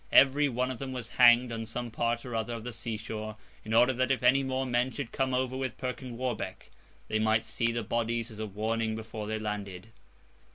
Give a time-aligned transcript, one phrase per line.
[0.11, 3.35] Every one of them was hanged on some part or other of the sea shore;
[3.63, 6.71] in order, that if any more men should come over with Perkin Warbeck,
[7.07, 9.89] they might see the bodies as a warning before they landed.